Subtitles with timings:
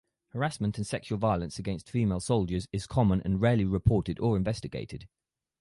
[0.29, 5.07] Harassment and sexual violence against female soldiers is common and rarely reported or investigated.